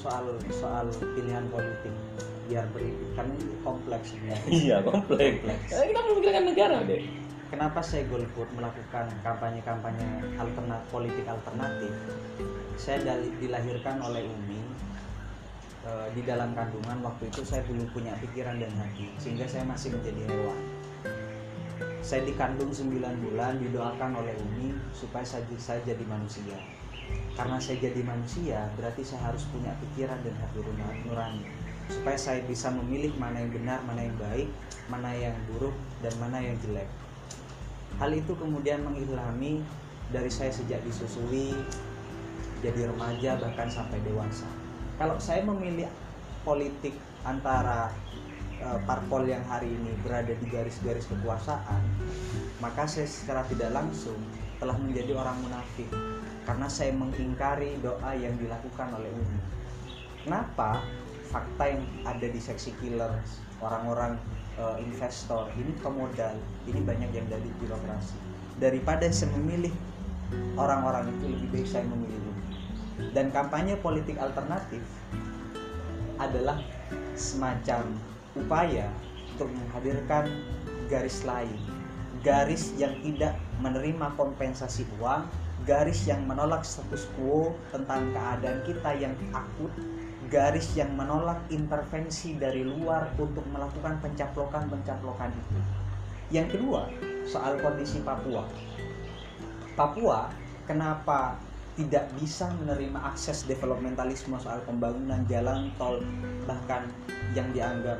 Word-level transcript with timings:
soal 0.00 0.24
soal 0.48 0.88
pilihan 1.14 1.44
politik 1.52 1.92
biar 2.48 2.64
beri 2.72 2.90
karena 3.14 3.32
ini 3.36 3.54
kompleks 3.62 4.06
sebenarnya. 4.16 4.48
iya 4.64 4.76
kompleks 4.80 5.36
Kompleks. 5.44 5.70
Eh, 5.76 5.84
kita 5.92 6.00
memikirkan 6.08 6.44
negara 6.48 6.78
deh 6.88 7.02
Kenapa 7.50 7.82
saya 7.82 8.06
golput 8.06 8.46
melakukan 8.54 9.10
kampanye-kampanye 9.26 10.22
alternat 10.38 10.86
politik 10.86 11.26
alternatif? 11.26 11.90
Saya 12.78 13.02
dali- 13.02 13.34
dilahirkan 13.42 13.98
oleh 13.98 14.22
Umi 14.22 14.62
eh, 15.82 16.08
di 16.14 16.22
dalam 16.22 16.54
kandungan 16.54 17.02
waktu 17.02 17.26
itu 17.26 17.42
saya 17.42 17.66
belum 17.66 17.90
punya 17.90 18.14
pikiran 18.22 18.62
dan 18.62 18.70
hati 18.78 19.10
sehingga 19.18 19.50
saya 19.50 19.66
masih 19.66 19.90
menjadi 19.98 20.30
hewan. 20.30 20.62
Saya 22.06 22.22
dikandung 22.22 22.70
9 22.70 23.02
bulan 23.18 23.58
didoakan 23.58 24.10
oleh 24.22 24.34
Umi 24.46 24.78
supaya 24.94 25.26
saya, 25.26 25.42
saya 25.58 25.82
jadi 25.82 26.06
manusia. 26.06 26.54
Karena 27.34 27.56
saya 27.56 27.80
jadi 27.80 28.00
manusia 28.04 28.68
berarti 28.76 29.00
saya 29.00 29.32
harus 29.32 29.48
punya 29.48 29.72
pikiran 29.80 30.20
dan 30.20 30.34
hati 30.36 30.60
nurani- 31.08 31.48
supaya 31.90 32.14
saya 32.14 32.40
bisa 32.46 32.70
memilih 32.70 33.10
mana 33.18 33.42
yang 33.42 33.50
benar, 33.50 33.82
mana 33.82 34.00
yang 34.06 34.16
baik, 34.16 34.48
mana 34.86 35.10
yang 35.16 35.34
buruk 35.50 35.74
dan 36.00 36.14
mana 36.22 36.38
yang 36.38 36.54
jelek. 36.62 36.86
Hal 37.98 38.14
itu 38.14 38.32
kemudian 38.38 38.86
mengilhami 38.86 39.60
dari 40.14 40.30
saya 40.30 40.54
sejak 40.54 40.78
disusui, 40.86 41.52
jadi 42.62 42.88
remaja 42.88 43.36
bahkan 43.42 43.66
sampai 43.66 43.98
dewasa. 44.06 44.46
Kalau 44.96 45.18
saya 45.18 45.42
memilih 45.42 45.90
politik 46.46 46.94
antara 47.26 47.92
eh, 48.60 48.78
parpol 48.84 49.26
yang 49.26 49.42
hari 49.48 49.72
ini 49.72 49.96
berada 50.04 50.32
di 50.36 50.46
garis-garis 50.48 51.08
kekuasaan, 51.08 51.82
maka 52.60 52.84
saya 52.84 53.08
secara 53.08 53.42
tidak 53.48 53.72
langsung 53.72 54.16
telah 54.60 54.76
menjadi 54.76 55.16
orang 55.16 55.40
munafik 55.40 55.88
karena 56.44 56.68
saya 56.68 56.92
mengingkari 56.92 57.80
doa 57.80 58.12
yang 58.12 58.36
dilakukan 58.36 58.92
oleh 58.92 59.08
Umi. 59.08 59.40
Kenapa? 60.28 60.84
Fakta 61.30 61.64
yang 61.78 61.86
ada 62.04 62.26
di 62.26 62.40
seksi 62.42 62.74
killer 62.82 63.14
orang-orang 63.60 64.18
eh, 64.56 64.76
investor 64.84 65.48
ini 65.56 65.72
pemodal 65.80 66.36
ini 66.66 66.80
banyak 66.80 67.10
yang 67.12 67.26
dari 67.28 67.48
birokrasi 67.60 68.16
daripada 68.60 69.08
saya 69.08 69.32
memilih 69.40 69.72
orang-orang 70.56 71.08
itu 71.16 71.24
lebih 71.32 71.48
baik 71.54 71.68
saya 71.68 71.84
memilih 71.88 72.20
dan 73.16 73.32
kampanye 73.32 73.74
politik 73.80 74.20
alternatif 74.20 74.84
adalah 76.20 76.60
semacam 77.16 77.96
upaya 78.40 78.88
untuk 79.36 79.52
menghadirkan 79.52 80.28
garis 80.88 81.22
lain 81.28 81.60
garis 82.20 82.76
yang 82.76 82.92
tidak 83.00 83.36
menerima 83.64 84.12
kompensasi 84.16 84.84
uang 85.00 85.24
garis 85.64 86.04
yang 86.08 86.24
menolak 86.24 86.64
status 86.64 87.08
quo 87.16 87.52
tentang 87.72 88.12
keadaan 88.12 88.60
kita 88.64 88.90
yang 88.96 89.14
akut 89.32 89.72
garis 90.30 90.72
yang 90.78 90.94
menolak 90.94 91.42
intervensi 91.50 92.38
dari 92.38 92.62
luar 92.62 93.10
untuk 93.18 93.42
melakukan 93.50 93.98
pencaplokan-pencaplokan 93.98 95.30
itu. 95.34 95.58
Yang 96.30 96.46
kedua, 96.54 96.86
soal 97.26 97.58
kondisi 97.58 97.98
Papua. 98.06 98.46
Papua 99.74 100.30
kenapa 100.70 101.34
tidak 101.74 102.06
bisa 102.14 102.46
menerima 102.62 103.00
akses 103.10 103.42
developmentalisme 103.50 104.38
soal 104.38 104.62
pembangunan 104.62 105.26
jalan 105.26 105.74
tol 105.74 105.98
bahkan 106.46 106.86
yang 107.34 107.50
dianggap 107.50 107.98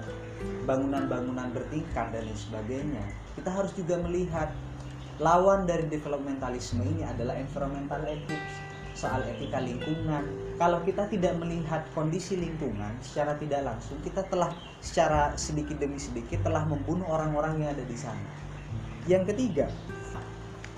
bangunan-bangunan 0.65 1.51
bertingkat 1.53 2.13
dan 2.13 2.23
lain 2.25 2.39
sebagainya. 2.39 3.05
Kita 3.37 3.51
harus 3.51 3.73
juga 3.77 4.01
melihat 4.01 4.53
lawan 5.21 5.69
dari 5.69 5.85
developmentalisme 5.89 6.81
ini 6.81 7.05
adalah 7.05 7.37
environmental 7.37 8.01
ethics 8.09 8.55
soal 8.97 9.25
etika 9.25 9.61
lingkungan. 9.61 10.25
Kalau 10.61 10.85
kita 10.85 11.09
tidak 11.09 11.37
melihat 11.41 11.85
kondisi 11.97 12.37
lingkungan 12.37 12.93
secara 13.01 13.37
tidak 13.41 13.65
langsung, 13.65 13.97
kita 14.05 14.25
telah 14.29 14.53
secara 14.85 15.33
sedikit 15.41 15.81
demi 15.81 15.97
sedikit 15.97 16.45
telah 16.45 16.65
membunuh 16.69 17.09
orang-orang 17.09 17.65
yang 17.65 17.71
ada 17.73 17.85
di 17.85 17.97
sana. 17.97 18.29
Yang 19.09 19.33
ketiga, 19.33 19.67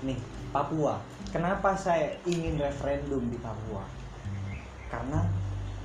nih 0.07 0.19
Papua. 0.55 1.03
Kenapa 1.33 1.73
saya 1.75 2.15
ingin 2.29 2.61
referendum 2.61 3.25
di 3.27 3.35
Papua? 3.41 3.83
Karena 4.87 5.25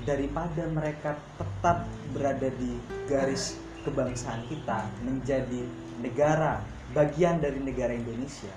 daripada 0.05 0.63
mereka 0.71 1.17
tetap 1.41 1.89
berada 2.13 2.49
di 2.55 2.79
garis 3.09 3.59
kebangsaan 3.87 4.43
kita 4.51 4.89
menjadi 5.05 5.63
negara 6.03 6.63
bagian 6.97 7.39
dari 7.39 7.61
negara 7.61 7.93
Indonesia, 7.93 8.55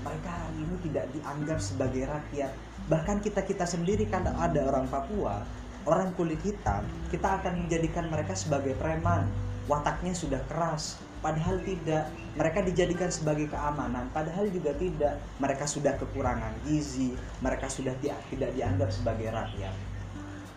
mereka 0.00 0.30
hari 0.30 0.58
ini 0.64 0.76
tidak 0.90 1.06
dianggap 1.12 1.58
sebagai 1.60 2.04
rakyat. 2.08 2.52
Bahkan 2.88 3.24
kita 3.24 3.40
kita 3.44 3.64
sendiri 3.64 4.04
kan 4.08 4.24
ada 4.28 4.60
orang 4.64 4.88
Papua 4.88 5.44
orang 5.84 6.16
kulit 6.16 6.40
hitam 6.40 6.84
kita 7.12 7.40
akan 7.40 7.64
menjadikan 7.64 8.08
mereka 8.08 8.32
sebagai 8.32 8.72
preman. 8.80 9.28
Wataknya 9.64 10.12
sudah 10.12 10.40
keras 10.44 11.00
padahal 11.24 11.56
tidak. 11.64 12.12
Mereka 12.36 12.68
dijadikan 12.68 13.08
sebagai 13.08 13.48
keamanan 13.48 14.12
padahal 14.12 14.48
juga 14.52 14.76
tidak. 14.76 15.16
Mereka 15.40 15.64
sudah 15.64 15.96
kekurangan 15.96 16.52
gizi 16.68 17.16
mereka 17.40 17.68
sudah 17.68 17.96
ti- 18.00 18.12
tidak 18.32 18.52
dianggap 18.52 18.92
sebagai 18.92 19.32
rakyat 19.32 19.93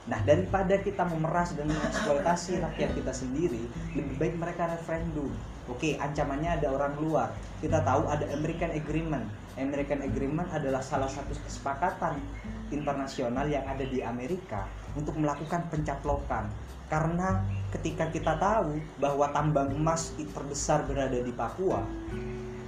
Nah, 0.07 0.23
daripada 0.23 0.79
kita 0.79 1.03
memeras 1.03 1.51
dan 1.59 1.67
mengeksploitasi 1.67 2.63
rakyat 2.63 2.95
kita 2.95 3.11
sendiri, 3.11 3.67
lebih 3.91 4.15
baik 4.15 4.35
mereka 4.39 4.71
referendum. 4.71 5.27
Oke, 5.67 5.99
ancamannya 5.99 6.63
ada 6.63 6.71
orang 6.71 6.95
luar. 6.95 7.35
Kita 7.59 7.83
tahu 7.83 8.07
ada 8.07 8.23
American 8.31 8.71
Agreement. 8.71 9.27
American 9.59 9.99
Agreement 9.99 10.47
adalah 10.55 10.79
salah 10.79 11.11
satu 11.11 11.35
kesepakatan 11.43 12.23
internasional 12.71 13.51
yang 13.51 13.67
ada 13.67 13.83
di 13.83 13.99
Amerika 13.99 14.63
untuk 14.95 15.19
melakukan 15.19 15.67
pencaplokan. 15.67 16.47
Karena 16.87 17.43
ketika 17.75 18.07
kita 18.07 18.39
tahu 18.39 18.79
bahwa 19.03 19.27
tambang 19.35 19.75
emas 19.75 20.15
terbesar 20.15 20.87
berada 20.87 21.19
di 21.19 21.35
Papua, 21.35 21.83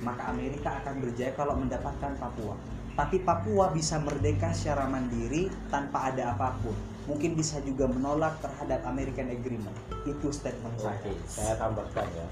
maka 0.04 0.28
Amerika 0.28 0.84
akan 0.84 1.00
berjaya 1.00 1.32
kalau 1.40 1.56
mendapatkan 1.56 2.20
Papua. 2.20 2.60
Tapi 3.00 3.24
Papua 3.24 3.72
bisa 3.72 3.96
merdeka 4.04 4.52
secara 4.52 4.92
mandiri 4.92 5.48
tanpa 5.72 6.12
ada 6.12 6.36
apa 6.36 6.52
pun. 6.60 6.89
Mungkin 7.08 7.38
bisa 7.38 7.62
juga 7.64 7.88
menolak 7.88 8.42
terhadap 8.44 8.84
American 8.84 9.32
Agreement. 9.32 9.76
Itu 10.04 10.34
statement 10.34 10.76
saya. 10.80 11.00
Oke, 11.00 11.12
saya 11.30 11.54
tambahkan 11.56 12.08
ya. 12.12 12.28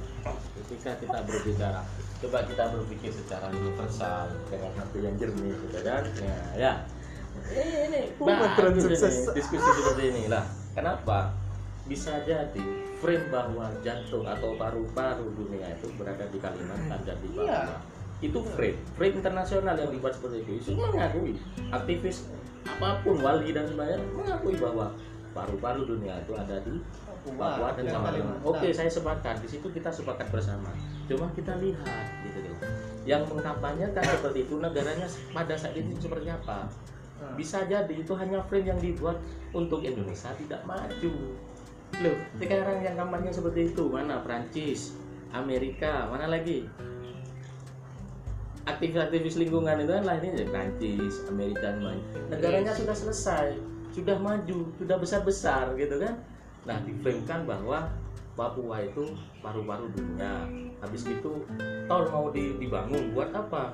Ketika 0.63 0.91
kita 1.00 1.17
berbicara, 1.23 1.81
coba 2.23 2.38
kita 2.45 2.63
berpikir 2.75 3.11
secara 3.16 3.47
universal 3.53 4.33
dengan 4.51 4.72
hati 4.75 5.00
yang 5.01 5.16
jernih, 5.16 5.53
gitu 5.56 5.79
kan? 5.81 6.03
Ya, 6.19 6.38
ya. 6.57 6.73
Ini, 7.47 7.63
ini 7.88 8.01
ini, 8.17 8.81
sukses. 8.81 9.29
diskusi 9.31 9.69
seperti 9.77 10.03
ini 10.11 10.23
lah. 10.27 10.44
Kenapa? 10.75 11.31
Bisa 11.88 12.19
jadi 12.27 12.66
frame 13.00 13.29
bahwa 13.31 13.72
jantung 13.85 14.25
atau 14.25 14.57
paru-paru 14.57 15.31
dunia 15.38 15.72
itu 15.77 15.88
berada 15.95 16.25
di 16.27 16.38
Kalimantan 16.41 17.00
dan 17.06 17.17
di 17.22 17.29
Papua. 17.31 17.45
Iya. 17.45 17.96
Itu 18.17 18.41
frame, 18.41 18.78
frame 18.97 19.16
internasional 19.22 19.75
yang 19.78 19.94
dibuat 19.94 20.17
seperti 20.17 20.41
itu. 20.41 20.51
Itu 20.63 20.72
mengakui 20.73 21.38
aktivis 21.69 22.25
apa 22.67 23.00
pun 23.05 23.22
wali 23.23 23.55
dan 23.55 23.69
sebagainya 23.69 24.03
mengakui 24.11 24.55
bahwa 24.59 24.91
paru-paru 25.31 25.85
dunia 25.85 26.17
itu 26.25 26.33
ada 26.33 26.57
di 26.66 26.81
Papua 27.27 27.69
dan 27.77 27.85
Samarinda. 27.85 28.35
Oke, 28.41 28.73
saya 28.73 28.89
sepakat. 28.89 29.44
Di 29.44 29.50
situ 29.53 29.67
kita 29.69 29.94
sepakat 29.94 30.33
bersama. 30.33 30.73
Cuma 31.06 31.29
kita 31.38 31.53
lihat 31.61 32.06
gitu 32.25 32.39
loh. 32.47 32.57
Yang 33.06 33.29
mengkampanyekan 33.31 34.03
seperti 34.03 34.50
itu 34.50 34.56
negaranya 34.57 35.07
pada 35.31 35.53
saat 35.53 35.77
itu 35.77 35.94
seperti 36.01 36.31
apa? 36.33 36.67
Bisa 37.38 37.66
jadi 37.66 37.94
itu 37.94 38.13
hanya 38.17 38.41
frame 38.45 38.73
yang 38.73 38.79
dibuat 38.81 39.17
untuk 39.53 39.85
Indonesia 39.85 40.33
tidak 40.38 40.61
maju. 40.66 41.13
Loh, 42.03 42.17
sekarang 42.38 42.83
yang 42.83 42.95
kampanye 43.00 43.31
seperti 43.31 43.73
itu 43.73 43.89
mana? 43.89 44.22
Prancis, 44.22 44.97
Amerika, 45.33 46.06
mana 46.09 46.30
lagi? 46.30 46.68
Aktivis-aktivis 48.67 49.39
lingkungan 49.39 49.79
itu 49.79 49.91
kan 49.95 50.03
lainnya 50.03 50.43
ya 50.43 50.45
Prancis, 50.51 51.23
Amerika, 51.31 51.71
dan 51.71 51.79
lain. 51.79 52.03
Negaranya 52.27 52.75
sudah 52.75 52.91
selesai, 52.91 53.55
sudah 53.95 54.19
maju, 54.19 54.67
sudah 54.75 54.97
besar-besar 54.99 55.71
gitu 55.79 55.95
kan. 56.03 56.19
Nah, 56.67 56.77
diframekan 56.83 57.47
bahwa 57.47 57.87
Papua 58.37 58.85
itu 58.85 59.17
paru-paru 59.41 59.89
dunia. 59.97 60.45
Habis 60.77 61.09
itu 61.09 61.41
tol 61.89 62.03
mau 62.13 62.29
di- 62.29 62.53
dibangun 62.61 63.15
buat 63.17 63.33
apa? 63.33 63.73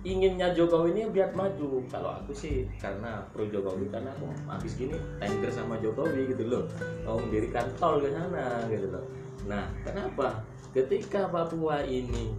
Inginnya 0.00 0.52
Jokowi 0.52 0.92
ini 0.92 1.02
biar 1.08 1.32
maju. 1.32 1.80
Kalau 1.88 2.20
aku 2.20 2.36
sih 2.36 2.68
karena 2.76 3.24
pro 3.32 3.48
Jokowi 3.48 3.88
karena 3.88 4.12
aku 4.12 4.28
habis 4.44 4.76
gini 4.76 4.96
tanker 5.16 5.48
sama 5.48 5.80
Jokowi 5.80 6.28
gitu 6.36 6.52
loh. 6.52 6.64
Mau 7.04 7.16
mendirikan 7.16 7.64
tol 7.80 8.00
ke 8.00 8.12
sana 8.12 8.64
gitu 8.68 8.92
loh. 8.92 9.04
Nah, 9.48 9.72
kenapa? 9.84 10.44
Ketika 10.76 11.28
Papua 11.32 11.80
ini 11.84 12.36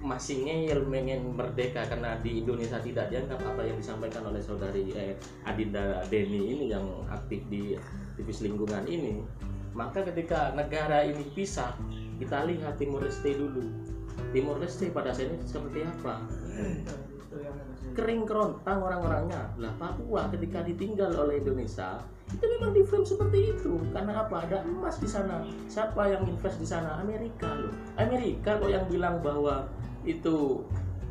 masih 0.00 0.48
ngeyel 0.48 0.80
pengen 0.88 1.36
merdeka 1.36 1.84
karena 1.84 2.16
di 2.24 2.40
Indonesia 2.40 2.80
tidak 2.80 3.12
dianggap 3.12 3.40
apa 3.44 3.62
yang 3.68 3.76
disampaikan 3.76 4.24
oleh 4.32 4.40
saudari 4.40 4.88
eh, 4.96 5.12
Adinda 5.44 6.00
Deni 6.08 6.56
ini 6.56 6.72
yang 6.72 7.04
aktif 7.12 7.44
di 7.52 7.76
aktivis 8.16 8.40
lingkungan 8.40 8.88
ini. 8.88 9.20
Maka 9.76 10.02
ketika 10.08 10.56
negara 10.56 11.04
ini 11.04 11.22
pisah 11.36 11.76
kita 12.16 12.48
lihat 12.48 12.80
Timur 12.80 13.04
Leste 13.04 13.36
dulu. 13.36 13.64
Timur 14.32 14.56
Leste 14.58 14.88
pada 14.90 15.12
saat 15.12 15.30
ini 15.30 15.40
seperti 15.44 15.84
apa? 15.84 16.24
Kering 17.94 18.24
kerontang 18.24 18.80
orang-orangnya. 18.80 19.52
Lah 19.60 19.72
Papua 19.76 20.32
ketika 20.32 20.64
ditinggal 20.64 21.12
oleh 21.16 21.44
Indonesia 21.44 22.00
itu 22.30 22.44
memang 22.46 22.70
di 22.70 22.82
frame 22.86 23.06
seperti 23.06 23.38
itu. 23.56 23.74
Karena 23.90 24.22
apa? 24.22 24.46
Ada 24.46 24.62
emas 24.62 25.02
di 25.02 25.08
sana. 25.10 25.42
Siapa 25.66 26.06
yang 26.06 26.22
invest 26.26 26.62
di 26.62 26.68
sana? 26.68 27.02
Amerika 27.02 27.50
loh. 27.58 27.74
Amerika 27.98 28.58
kok 28.58 28.70
yang 28.70 28.86
bilang 28.86 29.18
bahwa 29.18 29.66
itu 30.04 30.64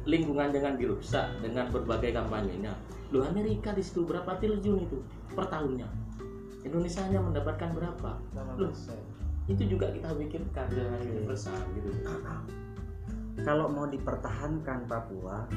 lingkungan 0.09 0.49
jangan 0.49 0.75
dirusak 0.79 1.25
dengan 1.43 1.69
berbagai 1.69 2.15
kampanyenya. 2.15 2.73
Loh 3.09 3.25
Amerika 3.25 3.73
di 3.73 3.81
situ 3.81 4.05
berapa 4.05 4.37
triliun 4.37 4.85
itu 4.85 4.97
per 5.33 5.49
tahunnya? 5.49 5.85
Indonesia 6.65 7.01
hanya 7.05 7.21
mendapatkan 7.23 7.69
berapa? 7.73 8.11
Loh 8.57 8.73
itu 9.49 9.63
juga 9.65 9.89
kita 9.89 10.13
pikirkan. 10.13 10.69
Dengan 10.69 11.01
universal 11.01 11.57
gitu. 11.73 11.89
Kalau 13.41 13.71
mau 13.71 13.89
dipertahankan 13.89 14.85
Papua? 14.85 15.47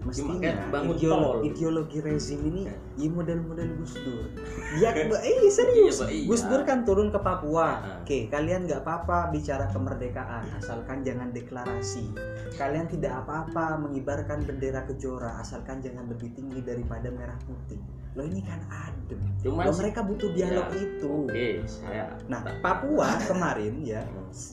Mestinya 0.00 0.52
Bangun 0.68 0.94
ideolo- 0.94 1.34
tol. 1.34 1.40
ideologi 1.44 1.98
rezim 2.00 2.40
ini 2.42 2.62
Ya. 2.96 3.08
model-model 3.10 3.68
Gus 3.76 3.94
Dur 3.96 4.26
ya 4.74 4.90
eh 5.22 5.46
serius 5.46 6.00
Iya, 6.00 6.08
iya. 6.10 6.26
Gus 6.26 6.42
Dur 6.42 6.62
kan 6.62 6.82
turun 6.82 7.08
ke 7.08 7.18
Papua 7.18 7.68
Ah. 7.70 8.00
oke 8.00 8.28
kalian 8.28 8.64
nggak 8.64 8.80
apa-apa 8.80 9.28
bicara 9.28 9.68
kemerdekaan 9.68 10.48
asalkan 10.54 11.00
jangan 11.00 11.28
deklarasi 11.30 12.12
kalian 12.54 12.86
tidak 12.86 13.12
apa-apa 13.18 13.76
mengibarkan 13.78 14.40
bendera 14.42 14.84
kejora 14.84 15.36
asalkan 15.36 15.78
jangan 15.78 16.06
lebih 16.06 16.32
tinggi 16.32 16.60
daripada 16.60 17.08
merah 17.08 17.36
putih 17.42 17.80
loh 18.10 18.24
ini 18.24 18.42
kan 18.42 18.58
adem 18.68 19.22
Cuman 19.38 19.64
loh 19.64 19.76
mereka 19.76 20.02
butuh 20.02 20.30
dialog 20.30 20.66
Ya. 20.68 20.80
itu 20.80 21.12
oke 21.24 21.46
saya 21.64 22.04
Nah, 22.26 22.40
Papua 22.58 23.06
kemarin 23.30 23.80
ya 23.80 24.02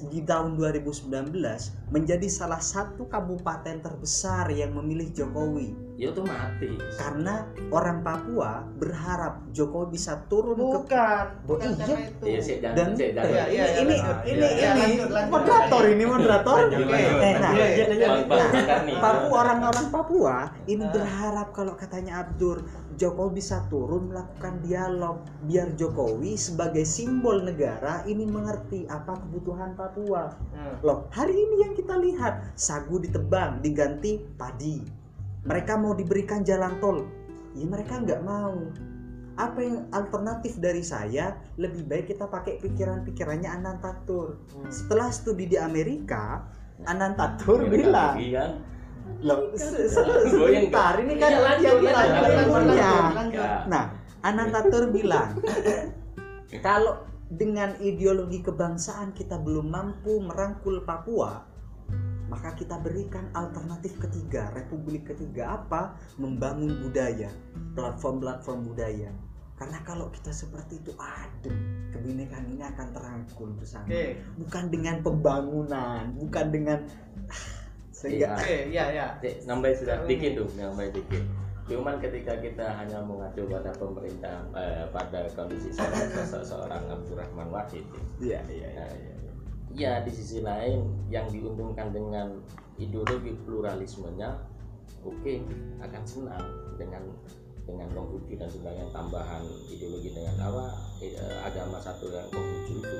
di 0.03 0.21
tahun 0.21 0.57
2019 0.57 1.33
menjadi 1.87 2.27
salah 2.27 2.57
satu 2.59 3.05
kabupaten 3.05 3.77
terbesar 3.79 4.49
yang 4.49 4.73
memilih 4.73 5.09
Jokowi 5.11 5.36
ya 5.97 6.13
otomatis 6.13 6.77
karena 6.93 7.41
orang 7.73 8.05
Papua 8.05 8.61
berharap 8.77 9.41
Jokowi 9.49 9.97
bisa 9.97 10.21
turun 10.29 10.53
ke 10.53 10.85
bukan 10.85 11.25
bukan 11.49 11.69
iya. 11.73 11.77
karena 11.81 11.99
itu 12.05 12.25
Iya, 12.27 12.39
sih, 12.45 12.55
dan 12.61 12.89
sih, 12.93 13.09
eh, 13.09 13.11
jangan. 13.17 13.33
Iya, 13.33 13.45
iya, 13.49 13.65
ini 13.81 13.95
iya, 13.97 14.13
ini 14.29 14.45
ini 14.77 14.93
lanjut, 15.09 15.33
moderator 15.33 15.83
ini 15.89 16.03
moderator 16.05 16.57
nah, 16.69 17.51
Nah. 17.57 19.01
Papua 19.01 19.37
orang-orang 19.41 19.87
Papua 19.89 20.35
ini 20.69 20.85
Ah. 20.85 20.93
berharap 20.93 21.47
kalau 21.57 21.73
katanya 21.73 22.21
Abdur 22.21 22.61
Jokowi 22.97 23.41
bisa 23.41 23.65
turun 23.69 24.13
melakukan 24.13 24.61
dialog 24.61 25.25
biar 25.49 25.73
Jokowi 25.73 26.37
sebagai 26.37 26.85
simbol 26.85 27.41
negara 27.41 28.05
ini 28.05 28.25
mengerti 28.25 28.85
apa 28.89 29.17
kebutuhan 29.21 29.73
Papua. 29.73 30.33
Hmm. 30.53 30.81
Loh, 30.81 31.05
hari 31.13 31.33
ini 31.33 31.55
yang 31.61 31.73
kita 31.77 31.93
lihat 31.97 32.53
sagu 32.57 32.97
ditebang 33.01 33.61
diganti 33.61 34.21
padi. 34.37 35.06
Mereka 35.47 35.79
mau 35.79 35.95
diberikan 35.95 36.43
jalan 36.43 36.75
tol, 36.77 37.07
ya 37.55 37.65
mereka 37.65 38.03
nggak 38.03 38.21
mau. 38.21 38.67
Apa 39.37 39.59
yang 39.61 39.85
alternatif 39.93 40.57
dari 40.57 40.81
saya? 40.81 41.37
Lebih 41.55 41.85
baik 41.85 42.09
kita 42.09 42.25
pakai 42.25 42.57
pikiran-pikirannya 42.57 43.47
Anantatur. 43.47 44.41
Hmm. 44.49 44.65
Setelah 44.67 45.13
studi 45.13 45.45
di 45.45 45.55
Amerika, 45.55 46.41
Anantatur 46.83 47.63
Iya, 47.63 47.69
bilang, 47.69 48.13
kan 48.17 48.51
loh 49.23 49.39
se- 49.55 49.87
se- 49.93 50.03
Goyang, 50.03 50.67
sebentar 50.69 50.93
ini 50.99 51.13
kan 51.15 51.31
Iya, 51.31 51.55
yang 51.63 51.79
ilmunya. 52.43 52.91
Ya. 53.31 53.49
Nah, 53.69 53.83
Anantatur 54.25 54.89
bilang 54.91 55.37
kalau 56.65 57.05
dengan 57.27 57.77
ideologi 57.79 58.41
kebangsaan 58.41 59.13
kita 59.13 59.37
belum 59.37 59.69
mampu 59.69 60.17
merangkul 60.19 60.81
Papua, 60.81 61.45
maka 62.27 62.55
kita 62.55 62.75
berikan 62.83 63.31
alternatif 63.31 63.95
ketiga, 63.99 64.51
republik 64.51 65.07
ketiga 65.07 65.59
apa? 65.63 65.95
Membangun 66.19 66.83
budaya, 66.83 67.31
platform-platform 67.75 68.67
budaya. 68.67 69.11
Karena 69.57 69.81
kalau 69.81 70.13
kita 70.13 70.29
seperti 70.29 70.77
itu 70.77 70.93
adem, 71.01 71.57
kebinekaan 71.89 72.45
ini 72.53 72.61
akan 72.61 72.87
terangkul 72.93 73.49
bersama. 73.57 73.89
Oke, 73.89 74.21
Bukan 74.37 74.63
dengan 74.69 75.01
pembangunan, 75.01 76.13
bukan 76.13 76.45
dengan 76.53 76.79
sehingga 77.97 78.37
oke, 78.37 78.69
ya, 78.69 78.85
ya. 78.93 79.07
Nambah 79.49 79.73
sudah 79.73 80.05
dikit 80.05 80.37
tuh, 80.37 80.47
nambah 80.53 80.93
dikit. 80.93 81.25
Cuman 81.67 81.97
ketika 81.99 82.37
kita 82.39 82.63
hanya 82.79 83.01
mengacu 83.01 83.43
pada 83.49 83.73
pemerintah, 83.75 84.45
eh, 84.55 84.85
pada 84.93 85.25
kondisi 85.33 85.73
seorang 85.73 86.07
sosok 86.13 86.43
seorang 86.45 86.83
Abdurrahman 86.87 87.49
Wahid, 87.49 87.83
Iya, 88.21 88.39
iya, 88.47 88.67
Nah, 88.71 88.93
ya 89.75 90.03
di 90.03 90.11
sisi 90.11 90.39
lain 90.39 90.87
yang 91.11 91.27
diuntungkan 91.27 91.91
dengan 91.91 92.39
ideologi 92.79 93.35
pluralismenya, 93.43 94.37
oke 95.03 95.33
akan 95.83 96.03
senang 96.07 96.43
dengan 96.79 97.03
dengan 97.67 97.91
Konghucu 97.91 98.39
dan 98.39 98.47
sebagainya 98.47 98.87
tambahan 98.95 99.43
ideologi 99.67 100.15
dengan 100.15 100.39
apa 100.39 100.71
eh, 101.03 101.37
agama 101.43 101.75
satu 101.83 102.07
yang 102.07 102.23
Konghucu 102.31 102.79
itu. 102.79 102.97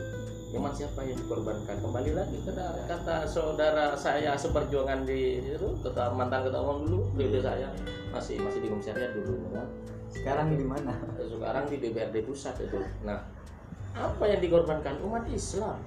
Cuman 0.52 0.72
siapa 0.76 1.04
yang 1.08 1.16
dikorbankan? 1.24 1.76
Kembali 1.80 2.12
lagi 2.12 2.38
kata 2.44 2.84
kata 2.88 3.24
saudara 3.24 3.96
saya 3.96 4.36
seperjuangan 4.36 5.08
di 5.08 5.40
itu 5.40 5.68
ketua 5.80 6.12
mantan 6.12 6.44
ketua 6.48 6.68
umum 6.68 6.84
dulu 6.84 7.04
periode 7.16 7.40
saya 7.40 7.68
masih 8.12 8.44
masih 8.44 8.60
di 8.60 8.68
komisariat 8.68 9.12
dulu 9.16 9.40
kan 9.56 9.68
sekarang 10.08 10.56
di 10.56 10.64
mana? 10.64 10.96
sekarang 11.20 11.64
di 11.72 11.76
DPRD 11.80 12.28
pusat 12.28 12.56
itu. 12.60 12.80
Nah 13.08 13.24
apa 13.96 14.24
yang 14.28 14.44
dikorbankan? 14.44 15.00
Umat 15.04 15.26
Islam 15.32 15.80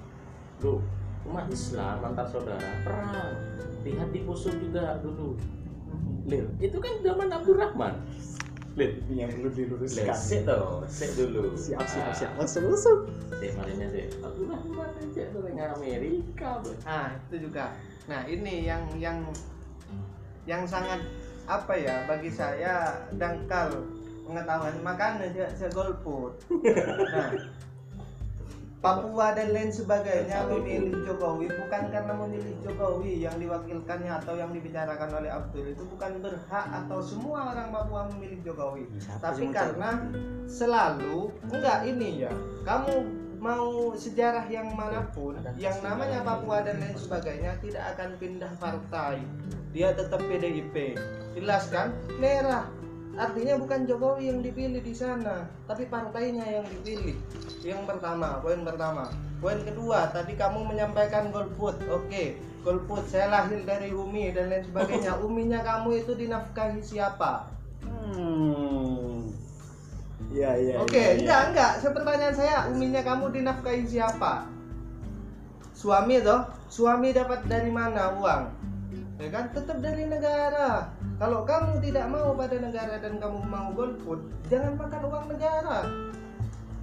loh 0.63 0.79
umat 1.27 1.45
Islam 1.49 1.97
antar 2.05 2.25
saudara 2.25 2.69
perang 2.81 3.37
lihat 3.81 4.09
di 4.13 4.21
Poso 4.25 4.49
juga 4.53 4.97
dulu 5.01 5.37
Lil, 6.21 6.45
itu 6.61 6.77
kan 6.77 7.01
zaman 7.01 7.33
Abdurrahman 7.33 7.97
Lil, 8.77 9.03
Ini 9.09 9.27
yang 9.27 9.31
perlu 9.35 9.49
diluruskan. 9.51 10.15
sik 10.15 10.47
toh, 10.47 10.85
sik 10.87 11.11
dulu 11.19 11.51
Siap, 11.59 11.83
siap, 11.83 12.07
Ah, 12.07 12.15
siap. 12.15 12.31
Langsung, 12.39 12.71
langsung. 12.71 13.03
Sik 13.35 13.51
marinya 13.59 13.87
sik 13.91 14.07
Abdurrahman 14.23 14.89
aja 14.95 15.23
tuh 15.35 15.41
dengan 15.43 15.75
Amerika. 15.75 16.63
Nah, 16.87 17.19
itu 17.27 17.35
juga. 17.51 17.75
Nah, 18.07 18.23
ini 18.31 18.63
yang 18.63 18.87
yang 18.95 19.27
yang 20.47 20.63
sangat 20.63 21.03
apa 21.49 21.73
ya 21.75 22.07
bagi 22.07 22.31
saya 22.31 22.95
dangkal 23.19 23.75
pengetahuan 24.23 24.77
makanya 24.85 25.27
saya 25.51 25.67
golput. 25.75 26.31
Nah, 27.11 27.27
Papua 28.81 29.37
dan 29.37 29.53
lain 29.53 29.69
sebagainya 29.69 30.49
memilih 30.49 31.05
Jokowi 31.05 31.53
bukan 31.53 31.93
karena 31.93 32.17
memilih 32.17 32.57
Jokowi 32.65 33.21
yang 33.21 33.37
diwakilkannya 33.37 34.09
atau 34.09 34.33
yang 34.33 34.49
dibicarakan 34.49 35.21
oleh 35.21 35.29
Abdul. 35.29 35.69
Itu 35.69 35.85
bukan 35.85 36.17
berhak 36.17 36.65
atau 36.65 36.97
semua 36.97 37.53
orang 37.53 37.69
Papua 37.69 38.09
memilih 38.09 38.41
Jokowi. 38.41 38.89
Tapi 39.21 39.53
karena 39.53 40.01
selalu 40.49 41.29
enggak 41.53 41.85
ini 41.85 42.25
ya 42.25 42.33
kamu 42.65 43.05
mau 43.37 43.93
sejarah 43.93 44.49
yang 44.49 44.73
mana 44.73 45.05
pun 45.13 45.37
yang 45.61 45.77
namanya 45.85 46.25
Papua 46.25 46.65
dan 46.65 46.81
lain 46.81 46.97
sebagainya 46.97 47.61
tidak 47.61 47.85
akan 47.93 48.17
pindah 48.17 48.49
partai. 48.57 49.21
Dia 49.77 49.93
tetap 49.93 50.25
PDIP 50.25 50.97
jelas 51.37 51.69
kan? 51.69 51.93
Merah 52.17 52.80
artinya 53.19 53.59
bukan 53.59 53.83
Jokowi 53.87 54.31
yang 54.31 54.39
dipilih 54.39 54.79
di 54.79 54.95
sana 54.95 55.47
tapi 55.67 55.87
partainya 55.91 56.47
yang 56.47 56.65
dipilih 56.67 57.15
yang 57.63 57.83
pertama 57.83 58.39
poin 58.39 58.63
pertama 58.63 59.11
poin 59.43 59.59
kedua 59.63 60.07
tadi 60.15 60.39
kamu 60.39 60.63
menyampaikan 60.63 61.27
golput 61.29 61.75
oke 61.91 62.23
golput 62.63 63.03
saya 63.09 63.27
lahir 63.27 63.63
dari 63.67 63.91
Umi 63.91 64.31
dan 64.31 64.47
lain 64.47 64.63
sebagainya 64.63 65.19
uminya 65.25 65.59
kamu 65.59 66.05
itu 66.05 66.15
dinafkahi 66.15 66.79
siapa 66.79 67.51
Hmm. 67.81 69.33
Iya, 70.31 70.51
iya. 70.61 70.75
Oke, 70.79 70.95
iya, 70.95 71.09
iya. 71.11 71.19
enggak, 71.19 71.41
enggak. 71.51 71.71
Saya 71.81 71.91
pertanyaan 71.97 72.35
saya, 72.35 72.55
uminya 72.71 73.01
kamu 73.03 73.25
dinafkahi 73.35 73.83
siapa? 73.83 74.47
Suami 75.75 76.21
toh? 76.21 76.45
Suami 76.71 77.11
dapat 77.11 77.43
dari 77.49 77.73
mana 77.73 78.15
uang? 78.15 78.43
Ya 79.21 79.29
kan, 79.29 79.53
tetap 79.53 79.77
dari 79.85 80.09
negara. 80.09 80.89
Kalau 81.21 81.45
kamu 81.45 81.77
tidak 81.85 82.09
mau 82.09 82.33
pada 82.33 82.57
negara 82.57 82.97
dan 82.97 83.21
kamu 83.21 83.45
mau 83.45 83.69
golput, 83.77 84.17
jangan 84.49 84.73
makan 84.73 85.01
uang 85.05 85.25
negara. 85.29 85.77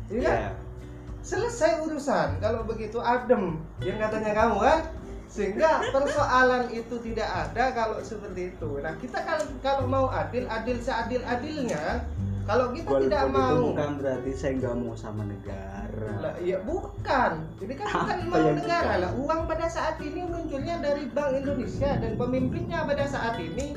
Iya 0.07 0.23
kan? 0.23 0.39
Iya. 0.39 0.51
Selesai 1.27 1.83
urusan. 1.83 2.39
Kalau 2.39 2.63
begitu 2.63 3.03
adem, 3.03 3.59
yang 3.83 3.99
katanya 3.99 4.33
kamu 4.39 4.57
kan? 4.63 4.81
Sehingga 5.27 5.83
persoalan 5.91 6.71
itu 6.71 6.95
tidak 7.11 7.27
ada 7.27 7.75
kalau 7.75 7.99
seperti 8.07 8.55
itu. 8.55 8.71
Nah, 8.81 8.95
kita 9.03 9.19
kalau 9.27 9.45
kalau 9.59 9.85
mau 9.91 10.07
adil, 10.07 10.47
adil 10.47 10.79
seadil-adilnya. 10.79 12.07
Kalau 12.49 12.73
kita 12.73 12.89
Golput 12.89 13.05
tidak 13.05 13.23
itu 13.23 13.37
mau. 13.37 13.61
bukan 13.61 13.91
berarti 14.01 14.31
saya 14.33 14.53
nggak 14.57 14.75
mau 14.81 14.95
sama 14.97 15.23
negara. 15.23 16.13
lah 16.19 16.35
ya 16.41 16.57
bukan. 16.65 17.33
Ini 17.61 17.73
kan 17.77 17.87
bukan 17.93 18.19
mau 18.25 18.49
negara. 18.57 18.93
lah 18.97 19.13
uang 19.15 19.41
pada 19.45 19.67
saat 19.69 20.01
ini 20.01 20.25
munculnya 20.25 20.81
dari 20.81 21.05
Bank 21.13 21.37
Indonesia 21.37 21.93
dan 21.95 22.17
pemimpinnya 22.17 22.89
pada 22.89 23.05
saat 23.05 23.37
ini 23.37 23.77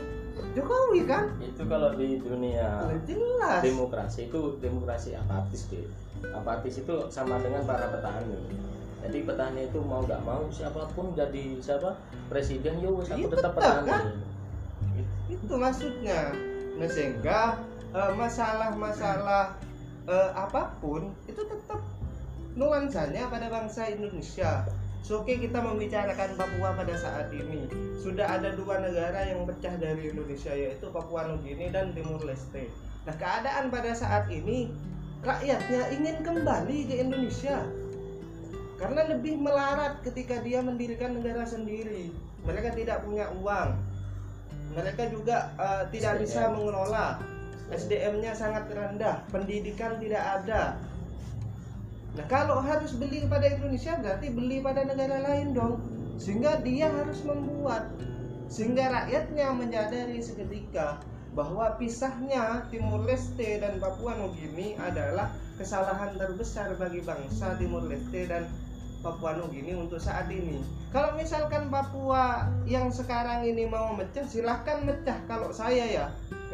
Jokowi 0.51 1.03
kan? 1.03 1.35
Itu 1.39 1.63
kalau 1.63 1.95
di 1.95 2.19
dunia 2.19 2.83
Lah, 2.83 2.99
jelas. 3.03 3.59
demokrasi 3.59 4.27
itu 4.27 4.55
demokrasi 4.59 5.15
apatis 5.15 5.67
deh 5.67 5.83
apatis 6.31 6.79
itu 6.79 6.95
sama 7.07 7.39
dengan 7.39 7.63
para 7.63 7.87
petani. 7.87 8.39
Jadi 9.01 9.19
petani 9.23 9.61
itu 9.67 9.79
mau 9.79 9.99
nggak 10.01 10.21
mau 10.21 10.47
siapa 10.47 10.87
pun 10.91 11.11
jadi 11.11 11.59
siapa? 11.59 11.99
Presiden 12.27 12.79
yo 12.79 12.99
wes 12.99 13.11
aku 13.11 13.19
Iya, 13.19 13.27
tetap 13.31 13.51
tetap, 13.51 13.83
petani. 13.83 13.89
kan? 13.89 14.03
Itu. 14.95 15.39
itu 15.39 15.53
maksudnya 15.55 16.19
nah 16.81 16.89
sehingga 16.89 17.61
eh, 17.93 18.11
masalah-masalah 18.17 19.53
eh, 20.09 20.29
apa 20.33 20.73
pun 20.81 21.13
itu 21.29 21.45
tetap 21.45 21.77
nuansanya 22.57 23.29
pada 23.29 23.47
bangsa 23.53 23.85
Indonesia. 23.93 24.65
So, 25.01 25.25
Oke 25.25 25.37
kita 25.41 25.61
membicarakan 25.61 26.37
Papua 26.37 26.77
pada 26.77 26.93
saat 26.93 27.33
ini. 27.33 27.65
Sudah 27.97 28.37
ada 28.37 28.53
dua 28.53 28.81
negara 28.85 29.25
yang 29.25 29.49
pecah 29.49 29.73
dari 29.81 30.13
Indonesia 30.13 30.53
yaitu 30.53 30.89
Papua 30.93 31.25
Nugini 31.29 31.73
dan 31.73 31.93
Timur 31.93 32.21
Leste. 32.21 32.69
Nah 33.05 33.15
keadaan 33.17 33.73
pada 33.73 33.93
saat 33.97 34.29
ini 34.29 34.69
rakyatnya 35.25 35.89
ingin 35.93 36.21
kembali 36.21 36.89
ke 36.89 36.95
Indonesia. 37.01 37.65
Karena 38.77 39.05
lebih 39.09 39.37
melarat 39.37 40.01
ketika 40.01 40.41
dia 40.41 40.61
mendirikan 40.65 41.17
negara 41.17 41.45
sendiri. 41.45 42.09
Mereka 42.45 42.73
tidak 42.73 43.05
punya 43.05 43.29
uang 43.37 43.77
Mereka 44.71 45.11
juga 45.11 45.51
eh, 45.59 45.83
tidak 45.91 46.23
bisa 46.23 46.51
mengelola. 46.51 47.19
SDM-nya 47.71 48.35
sangat 48.35 48.67
rendah 48.67 49.23
Pendidikan 49.31 49.95
tidak 50.03 50.19
ada. 50.19 50.75
Nah 52.11 52.25
kalau 52.27 52.59
harus 52.59 52.91
beli 52.99 53.23
pada 53.31 53.47
Indonesia 53.47 53.95
berarti 53.95 54.27
beli 54.27 54.59
pada 54.59 54.83
negara 54.83 55.23
lain 55.23 55.55
dong. 55.55 55.79
Sehingga 56.19 56.59
dia 56.59 56.91
harus 56.91 57.23
membuat. 57.23 57.87
Sehingga 58.51 58.91
rakyatnya 58.91 59.55
menyadari 59.55 60.19
seketika 60.19 60.99
bahwa 61.31 61.79
pisahnya 61.79 62.67
Timur 62.67 63.07
Leste 63.07 63.63
dan 63.63 63.79
Papua 63.79 64.19
Nugini 64.19 64.75
adalah 64.75 65.31
kesalahan 65.55 66.19
terbesar 66.19 66.75
bagi 66.75 66.99
bangsa 66.99 67.55
Timur 67.55 67.87
Leste 67.87 68.27
dan 68.27 68.51
Papua 69.01 69.33
Nugini 69.33 69.73
untuk 69.73 69.97
saat 69.97 70.29
ini. 70.29 70.61
Kalau 70.93 71.17
misalkan 71.17 71.73
Papua 71.73 72.45
yang 72.69 72.93
sekarang 72.93 73.41
ini 73.41 73.65
mau 73.65 73.97
mecah, 73.97 74.23
silahkan 74.23 74.85
mecah. 74.85 75.17
Kalau 75.25 75.49
saya 75.49 75.85
ya, 75.89 76.05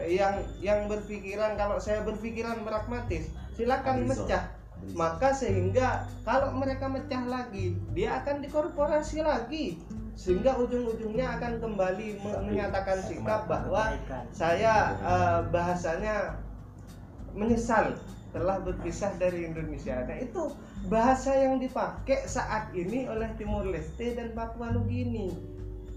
yang 0.08 0.39
yang 0.63 0.88
berpikiran 0.88 1.60
kalau 1.60 1.77
saya 1.77 2.01
berpikiran 2.08 2.63
pragmatis, 2.63 3.30
silahkan 3.54 4.01
mecah. 4.08 4.48
Maka 4.96 5.34
sehingga 5.34 6.06
kalau 6.24 6.54
mereka 6.56 6.88
mecah 6.88 7.25
lagi 7.27 7.75
dia 7.92 8.24
akan 8.24 8.39
dikorporasi 8.39 9.25
lagi. 9.25 9.82
Sehingga 10.18 10.58
ujung-ujungnya 10.58 11.38
akan 11.38 11.62
kembali 11.62 12.18
me- 12.25 12.42
menyatakan 12.50 12.98
sikap 13.06 13.46
bahwa 13.46 13.94
saya 14.34 14.98
eh, 14.98 15.39
bahasanya 15.54 16.42
menyesal 17.38 17.94
telah 18.38 18.62
berpisah 18.62 19.17
dari 19.17 19.50
Indonesia. 19.50 20.06
Nah 20.06 20.22
itu 20.22 20.53
bahasa 20.86 21.34
yang 21.34 21.58
dipakai 21.58 22.29
saat 22.29 22.70
ini 22.77 23.10
oleh 23.10 23.34
Timur 23.41 23.65
Leste 23.65 24.13
dan 24.13 24.38
Papua 24.38 24.70
Nugini. 24.70 25.34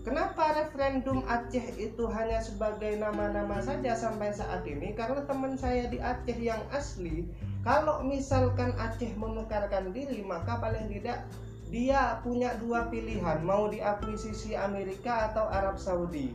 Kenapa 0.00 0.56
referendum 0.56 1.20
Aceh 1.28 1.76
itu 1.76 2.08
hanya 2.08 2.40
sebagai 2.40 2.96
nama-nama 2.96 3.60
saja 3.60 3.92
sampai 3.92 4.32
saat 4.32 4.64
ini? 4.64 4.96
Karena 4.96 5.28
teman 5.28 5.60
saya 5.60 5.92
di 5.92 6.00
Aceh 6.00 6.40
yang 6.40 6.64
asli, 6.72 7.28
kalau 7.60 8.00
misalkan 8.00 8.72
Aceh 8.80 9.12
memekarkan 9.20 9.92
diri, 9.92 10.24
maka 10.24 10.56
paling 10.56 10.88
tidak 10.88 11.28
dia 11.68 12.16
punya 12.24 12.56
dua 12.56 12.88
pilihan, 12.88 13.44
mau 13.44 13.68
diakuisisi 13.68 14.56
Amerika 14.56 15.30
atau 15.30 15.44
Arab 15.52 15.76
Saudi. 15.76 16.32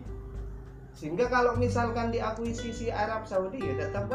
Sehingga 0.96 1.28
kalau 1.28 1.58
misalkan 1.58 2.14
diakuisisi 2.14 2.94
Arab 2.94 3.26
Saudi 3.26 3.60
ya 3.60 3.76
tetap. 3.76 4.08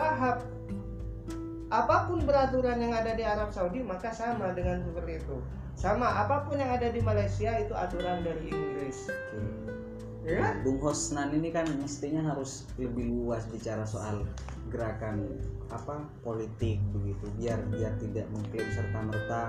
Apa 1.71 2.11
pun 2.11 2.19
peraturan 2.27 2.83
yang 2.83 2.91
ada 2.91 3.15
di 3.15 3.23
Arab 3.23 3.55
Saudi 3.55 3.79
maka 3.81 4.11
sama 4.11 4.51
dengan 4.53 4.83
seperti 4.83 5.23
itu. 5.23 5.39
Sama 5.79 6.05
apa 6.19 6.45
pun 6.45 6.59
yang 6.59 6.69
ada 6.69 6.91
di 6.91 6.99
Malaysia 7.01 7.57
itu 7.57 7.73
aturan 7.73 8.27
dari 8.27 8.51
Inggris. 8.51 9.07
Ya? 10.21 10.53
Bung 10.61 10.77
Hosnan 10.83 11.33
ini 11.33 11.49
kan 11.49 11.65
mestinya 11.81 12.21
harus 12.21 12.69
lebih 12.77 13.09
luas 13.09 13.49
bicara 13.49 13.89
soal 13.89 14.21
gerakan 14.69 15.25
apa 15.73 16.05
politik 16.21 16.77
begitu 16.93 17.25
biar 17.41 17.59
biar 17.73 17.95
tidak 17.99 18.27
mengklaim 18.29 18.69
serta 18.71 19.01
merta 19.01 19.43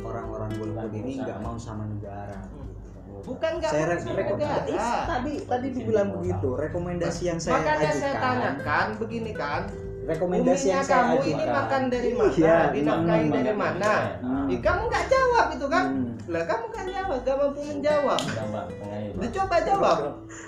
orang-orang 0.00 0.50
golput 0.56 0.90
ini 0.96 1.20
nggak 1.20 1.38
mau 1.44 1.58
sama 1.60 1.84
negara 1.84 2.40
begitu. 2.50 2.88
Bukan 3.28 3.52
nggak 3.60 3.70
saya 3.70 3.84
mau 3.84 3.90
re- 3.92 4.00
sama 4.00 4.16
reko- 4.16 4.36
negara. 4.40 4.64
Ih, 4.64 4.80
tadi 5.04 5.32
tadi 5.44 5.66
dibilang 5.76 6.08
begitu 6.18 6.48
rekomendasi 6.56 7.22
yang 7.28 7.38
saya 7.38 7.54
Makanya 7.60 7.90
saya 7.92 7.92
ajukan 7.92 8.22
tanyakan 8.24 8.86
begini 8.96 9.32
kan, 9.36 9.62
rekomendasi 10.04 10.66
yang 10.68 10.84
saya 10.84 11.12
kamu 11.12 11.16
ini 11.26 11.44
makan 11.44 11.82
dari 11.88 12.10
mana? 12.12 12.32
Iya, 12.32 12.58
Dinafkahi 12.70 13.26
dari 13.26 13.28
dari 13.32 13.52
mana? 13.54 13.92
Hmm. 14.20 14.46
Ih, 14.48 14.60
kamu 14.60 14.82
nggak 14.86 15.06
jawab 15.08 15.46
itu 15.50 15.66
kan? 15.66 15.84
Hmm. 15.90 16.10
Lah 16.24 16.42
kamu 16.44 16.64
nggak 16.68 16.86
jawab, 16.86 17.18
gak 17.20 17.36
mampu 17.36 17.60
menjawab. 17.64 18.20
Pak. 18.24 18.66
Dicoba 19.14 19.56
jawab. 19.60 19.98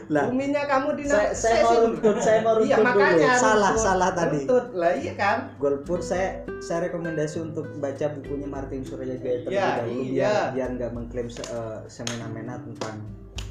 lah 0.06 0.24
Buminya 0.30 0.62
kamu 0.64 0.86
saya, 0.86 0.96
dinafkahi. 0.96 1.34
saya 1.34 1.60
mau 1.60 1.76
runtut 1.82 2.16
saya 2.18 2.38
mau 2.40 2.54
runtut 2.54 2.70
Iya 2.70 2.76
makanya 2.78 3.10
dulu 3.26 3.42
salah 3.42 3.70
runtut, 3.70 3.84
salah 3.84 4.10
tadi 4.12 4.38
runtut. 4.38 4.66
Lah 4.72 4.92
iya 4.94 5.12
kan? 5.14 5.36
Golput 5.56 6.00
saya 6.00 6.28
saya 6.58 6.78
rekomendasi 6.86 7.36
untuk 7.42 7.66
baca 7.76 8.06
bukunya 8.14 8.46
Martin 8.46 8.82
Suryajaya 8.82 9.42
terlebih 9.42 9.52
Ya, 9.52 9.68
dahulu 9.80 10.02
iya. 10.02 10.12
biar 10.14 10.34
biar 10.54 10.68
nggak 10.76 10.90
mengklaim 10.94 11.28
se, 11.28 11.42
eh, 11.42 11.78
semena-mena 11.86 12.54
tentang 12.60 12.96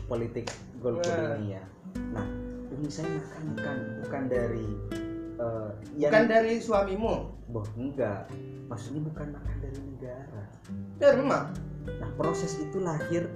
politik 0.05 0.47
golput 0.79 1.05
Nah. 1.07 1.35
ini 1.37 1.55
ya. 1.55 1.63
Nah, 2.11 2.25
ini 2.71 2.87
saya 2.87 3.09
makan 3.11 3.43
bukan 3.55 3.77
bukan 4.03 4.21
yang 5.95 6.11
Bukan 6.11 6.25
dari 6.31 6.53
suamimu. 6.59 7.13
Boh, 7.51 7.67
enggak. 7.77 8.31
Maksudnya 8.71 9.01
bukan 9.05 9.27
makan 9.35 9.55
dari 9.61 9.79
negara. 9.79 10.43
Dari 10.97 11.15
rumah. 11.21 11.43
Nah, 11.85 12.09
proses 12.17 12.57
itu 12.57 12.81
lahir 12.81 13.29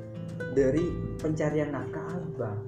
dari 0.58 0.90
pencarian 1.22 1.76
nafkah 1.76 2.04
abang. 2.16 2.60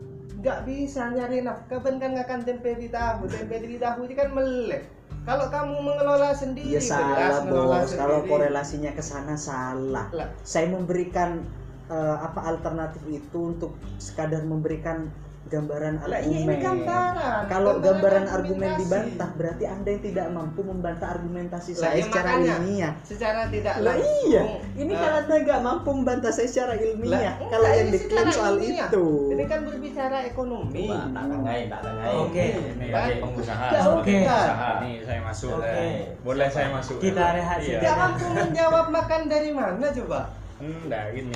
Nggak 0.41 0.59
bisa 0.69 1.09
nyari 1.13 1.41
nafkah 1.41 1.79
kan 1.81 1.95
kan 1.97 2.13
nggak 2.13 2.27
akan 2.29 2.41
tempe 2.45 2.71
di 2.77 2.87
tahu. 2.91 3.25
Tempe 3.29 3.55
di 3.63 3.77
tahu 3.81 4.05
itu 4.05 4.13
kan 4.17 4.29
meleleh. 4.35 4.83
Kalau 5.21 5.53
kamu 5.53 5.75
mengelola 5.85 6.33
sendiri, 6.33 6.65
Ya 6.65 6.81
salah 6.81 7.45
mengelola 7.45 7.85
bos, 7.85 7.93
kalau 7.93 8.25
korelasinya 8.25 8.89
ke 8.97 9.05
sana 9.05 9.37
salah. 9.37 10.09
Lah, 10.09 10.27
saya 10.41 10.65
memberikan 10.65 11.45
eh, 11.93 12.17
apa 12.17 12.41
alternatif 12.57 13.05
itu 13.05 13.53
untuk 13.53 13.77
sekadar 14.01 14.41
memberikan 14.41 15.13
gambaran 15.41 16.05
lah 16.05 16.21
iya 16.21 16.37
argumen. 16.37 16.45
ini 16.47 16.55
gambaran. 16.61 17.41
Kalau 17.49 17.71
gambaran 17.81 18.25
argumen 18.29 18.71
dibantah 18.77 19.29
berarti 19.33 19.63
anda 19.65 19.89
yang 19.89 20.03
tidak 20.05 20.27
mampu 20.29 20.61
membantah 20.61 21.09
argumentasi 21.11 21.71
Lah, 21.73 21.81
saya 21.81 21.91
iya, 21.91 22.03
secara 22.05 22.29
makanya. 22.29 22.53
ilmiah. 22.55 22.93
secara 23.01 23.41
tidak 23.49 23.73
Lah 23.81 23.95
iya, 23.97 24.43
ini 24.77 24.93
eh, 24.93 24.97
kan 24.97 25.11
anda 25.19 25.35
nggak 25.41 25.59
mampu 25.59 25.89
membantah 25.91 26.31
saya 26.31 26.47
secara 26.47 26.73
ilmiah. 26.77 27.35
Lah, 27.35 27.49
Kalau 27.49 27.67
enggak, 27.67 27.73
yang 27.73 27.89
ini 27.89 27.97
diklaim 27.97 28.27
soal 28.29 28.55
ilmiah. 28.55 28.87
itu. 28.87 29.05
Ini 29.33 29.43
kan 29.49 29.59
berbicara 29.65 30.17
ekonomi. 30.23 30.87
Tak 30.87 31.21
tak. 31.67 31.83
Oke. 32.21 32.45
Ini 32.77 33.15
pengusaha, 33.19 33.65
oke. 33.91 34.15
Ini 34.21 34.91
saya 35.03 35.19
masuk. 35.25 35.51
Oke. 35.57 35.67
eh. 35.67 35.95
Boleh 36.21 36.47
saya 36.47 36.67
masuk? 36.69 36.95
Kita 37.01 37.25
rehat 37.33 37.59
Iya. 37.59 37.79
Tidak 37.81 37.95
mampu 37.97 38.25
menjawab 38.29 38.85
makan 38.87 39.21
dari 39.25 39.49
mana 39.51 39.87
coba? 39.89 40.19
Enggak, 40.61 41.11
gini. 41.11 41.35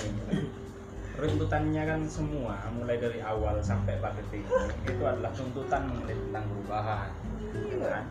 Runtutannya 1.16 1.84
kan 1.88 2.02
semua, 2.12 2.60
mulai 2.76 3.00
dari 3.00 3.24
awal 3.24 3.64
sampai 3.64 3.96
pada 4.04 4.20
titik 4.28 4.44
ini, 4.44 4.76
itu 4.84 5.04
adalah 5.08 5.32
tuntutan 5.32 5.88
mengenai 5.88 6.12
tentang 6.28 6.44
perubahan. 6.52 7.10
Gitu 7.56 7.86
kan? 7.88 8.04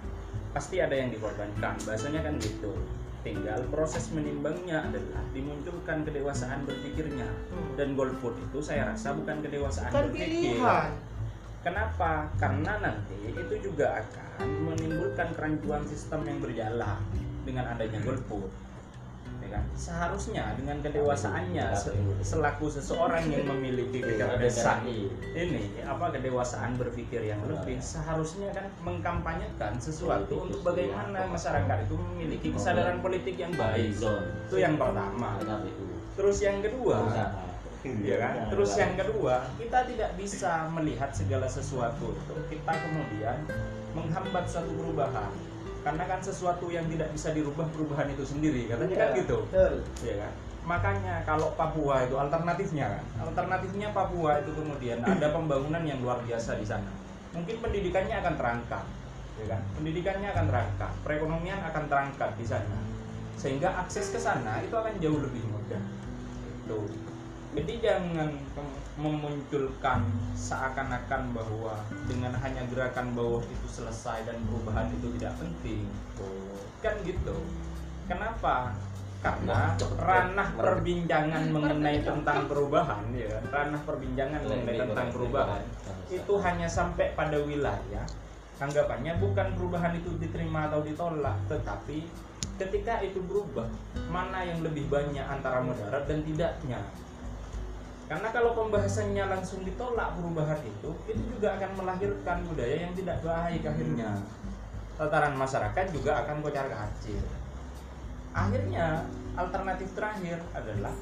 Pasti 0.57 0.81
ada 0.81 0.95
yang 0.97 1.13
dikorbankan, 1.13 1.77
bahasanya 1.85 2.25
kan 2.25 2.35
gitu. 2.41 2.73
Tinggal 3.21 3.61
proses 3.73 4.09
menimbangnya 4.13 4.85
adalah 4.89 5.21
dimunculkan 5.33 6.05
kedewasaan 6.05 6.65
berpikirnya. 6.65 7.29
Dan 7.77 7.93
golput 7.97 8.37
itu 8.41 8.61
saya 8.61 8.93
rasa 8.93 9.17
bukan 9.17 9.41
kedewasaan 9.41 9.93
Kan 9.93 10.09
berpikir. 10.09 10.61
pilihan. 10.61 10.93
Kenapa? 11.65 12.29
Karena 12.37 12.77
nanti 12.81 13.17
itu 13.33 13.55
juga 13.65 13.97
akan 14.01 14.49
menimbulkan 14.69 15.33
kerancuan 15.33 15.81
sistem 15.89 16.21
yang 16.29 16.39
berjalan 16.45 17.01
dengan 17.49 17.65
adanya 17.73 18.01
golput. 18.05 18.53
Kan? 19.55 19.63
Seharusnya 19.73 20.45
dengan 20.55 20.83
kedewasaannya 20.83 21.67
se- 21.73 21.95
selaku 22.21 22.67
seseorang 22.69 23.23
yang 23.31 23.47
memiliki 23.47 24.03
kecerdasan 24.03 24.83
ini 25.33 25.63
apa 25.81 26.11
kedewasaan 26.11 26.75
berpikir 26.75 27.23
yang 27.23 27.39
lebih 27.47 27.79
seharusnya 27.79 28.51
kan 28.51 28.67
mengkampanyekan 28.83 29.79
sesuatu 29.79 30.35
untuk 30.43 30.61
bagaimana 30.65 31.31
masyarakat 31.31 31.77
itu 31.87 31.95
memiliki 31.95 32.49
kesadaran 32.51 32.99
politik 32.99 33.37
yang 33.37 33.55
baik. 33.55 33.95
Itu 34.49 34.57
yang 34.57 34.75
pertama. 34.75 35.39
Terus 36.15 36.37
yang 36.41 36.59
kedua, 36.61 36.99
ya 38.01 38.17
kan? 38.17 38.33
Terus 38.49 38.71
yang 38.75 38.95
kedua, 38.97 39.35
kita 39.55 39.79
tidak 39.85 40.11
bisa 40.15 40.53
melihat 40.69 41.11
segala 41.11 41.47
sesuatu 41.47 42.11
itu 42.11 42.35
kita 42.51 42.73
kemudian 42.73 43.37
menghambat 43.93 44.45
suatu 44.45 44.71
perubahan. 44.73 45.31
Karena 45.85 46.05
kan 46.09 46.21
sesuatu 46.25 46.73
yang 46.73 46.89
tidak 46.89 47.13
bisa 47.13 47.37
dirubah 47.37 47.69
perubahan 47.69 48.09
itu 48.09 48.25
sendiri, 48.25 48.65
katanya 48.73 48.97
kan 48.97 49.09
gitu. 49.21 49.45
Betul. 49.53 49.75
Ya 50.01 50.15
kan? 50.25 50.33
Makanya 50.65 51.15
kalau 51.29 51.53
Papua 51.61 52.09
itu 52.09 52.17
alternatifnya 52.17 52.89
kan, 52.89 53.05
alternatifnya 53.21 53.93
Papua 53.93 54.41
itu 54.41 54.51
kemudian 54.57 55.05
ada 55.13 55.29
pembangunan 55.29 55.85
yang 55.85 56.01
luar 56.01 56.25
biasa 56.25 56.57
di 56.57 56.65
sana. 56.65 56.89
Mungkin 57.37 57.61
pendidikannya 57.61 58.17
akan 58.17 58.35
terangkat, 58.41 58.85
ya 59.45 59.47
kan? 59.53 59.61
Pendidikannya 59.77 60.29
akan 60.33 60.45
terangkat, 60.49 60.93
perekonomian 61.05 61.61
akan 61.69 61.85
terangkat 61.93 62.31
di 62.41 62.47
sana, 62.49 62.79
sehingga 63.37 63.77
akses 63.85 64.09
ke 64.09 64.17
sana 64.17 64.65
itu 64.65 64.73
akan 64.73 64.97
jauh 65.05 65.21
lebih 65.21 65.45
mudah. 65.53 65.83
Itu. 66.65 66.81
Jadi 67.55 67.73
jangan 67.79 68.31
memunculkan 68.99 70.03
seakan-akan 70.35 71.35
bahwa 71.35 71.79
dengan 72.11 72.35
hanya 72.39 72.67
gerakan 72.67 73.15
bawah 73.15 73.43
itu 73.47 73.67
selesai 73.71 74.27
dan 74.27 74.43
perubahan 74.47 74.91
itu 74.91 75.07
tidak 75.19 75.39
penting. 75.39 75.87
Kan 76.83 76.95
gitu. 77.07 77.37
Kenapa? 78.11 78.75
Karena 79.25 79.73
ranah 79.97 80.53
perbincangan 80.53 81.49
mengenai 81.49 82.05
tentang 82.05 82.45
perubahan 82.45 83.09
ya, 83.17 83.41
ranah 83.49 83.81
perbincangan 83.89 84.45
mengenai 84.45 84.79
tentang 84.85 85.09
perubahan 85.15 85.65
itu 86.13 86.35
hanya 86.45 86.69
sampai 86.69 87.17
pada 87.17 87.41
wilayah 87.41 88.05
anggapannya 88.61 89.19
bukan 89.19 89.57
perubahan 89.59 89.97
itu 89.99 90.15
diterima 90.21 90.71
atau 90.71 90.85
ditolak 90.87 91.35
tetapi 91.51 92.07
ketika 92.55 93.03
itu 93.03 93.19
berubah 93.27 93.67
mana 94.07 94.47
yang 94.47 94.63
lebih 94.63 94.87
banyak 94.87 95.27
antara 95.27 95.59
mudarat 95.59 96.07
dan 96.07 96.23
tidaknya 96.23 96.79
karena 98.05 98.29
kalau 98.31 98.53
pembahasannya 98.53 99.25
langsung 99.33 99.65
ditolak 99.65 100.13
perubahan 100.21 100.61
itu 100.61 100.91
itu 101.09 101.23
juga 101.37 101.57
akan 101.57 101.71
melahirkan 101.81 102.39
budaya 102.45 102.77
yang 102.85 102.93
tidak 102.93 103.19
baik 103.25 103.63
akhirnya 103.65 104.11
tataran 105.01 105.35
masyarakat 105.35 105.85
juga 105.91 106.11
akan 106.25 106.37
kocar 106.45 106.67
kacir 106.69 107.25
akhirnya 108.37 109.09
alternatif 109.35 109.89
terakhir 109.97 110.39
adalah 110.53 110.93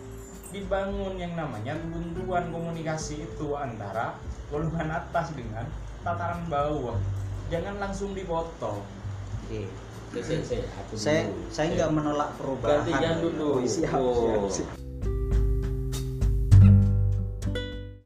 dibangun 0.53 1.17
yang 1.19 1.35
namanya 1.35 1.75
buntuan 1.91 2.53
komunikasi 2.55 3.25
itu 3.25 3.49
antara 3.57 4.15
golongan 4.53 4.95
atas 4.95 5.35
dengan 5.35 5.67
tataran 6.07 6.45
bawah 6.47 6.97
jangan 7.51 7.83
langsung 7.83 8.15
dipotong 8.15 8.85
Oke. 9.43 9.69
Saya, 10.93 11.25
saya, 11.49 11.67
nggak 11.73 11.91
menolak 11.93 12.37
perubahan. 12.37 12.85
Gantian 12.85 13.17
dulu. 13.25 13.57
Oh, 13.57 13.65
siap, 13.65 13.97
siap, 13.97 14.45
siap. 14.53 14.82